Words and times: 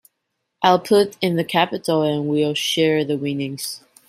I'll 0.63 0.79
put 0.79 1.15
in 1.21 1.35
the 1.35 1.43
capital 1.43 2.01
and 2.01 2.27
we'll 2.27 2.55
share 2.55 3.05
the 3.05 3.19
winnings. 3.19 3.81